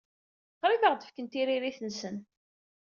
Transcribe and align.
Qrib 0.59 0.83
ad 0.83 0.87
aɣ-d-fken 0.87 1.25
tiririt-nsen. 1.27 2.17